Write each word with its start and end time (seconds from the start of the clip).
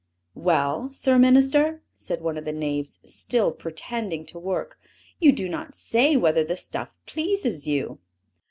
"Well, 0.33 0.89
Sir 0.93 1.19
Minister!" 1.19 1.83
said 1.95 2.21
one 2.23 2.35
of 2.35 2.43
the 2.43 2.51
knaves, 2.51 2.97
still 3.05 3.51
pretending 3.51 4.25
to 4.25 4.39
work. 4.39 4.79
"You 5.19 5.31
do 5.31 5.47
not 5.47 5.75
say 5.75 6.17
whether 6.17 6.43
the 6.43 6.57
stuff 6.57 6.97
pleases 7.05 7.67
you." 7.67 7.99